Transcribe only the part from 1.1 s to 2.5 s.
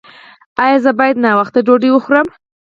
ناوخته ډوډۍ وخورم؟